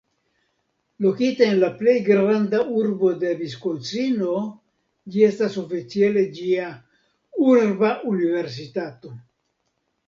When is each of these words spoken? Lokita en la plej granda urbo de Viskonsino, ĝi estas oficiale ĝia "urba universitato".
Lokita 1.05 1.43
en 1.49 1.59
la 1.63 1.67
plej 1.81 1.95
granda 2.07 2.63
urbo 2.83 3.11
de 3.25 3.35
Viskonsino, 3.43 4.41
ĝi 5.15 5.25
estas 5.29 5.59
oficiale 5.65 6.25
ĝia 6.41 6.75
"urba 7.53 7.97
universitato". 8.17 9.17